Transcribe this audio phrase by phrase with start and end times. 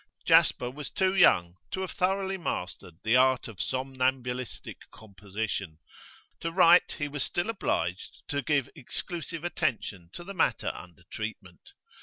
[0.25, 5.77] Jasper was too young to have thoroughly mastered the art of somnambulistic composition;
[6.39, 11.73] to write, he was still obliged to give exclusive attention to the matter under treatment.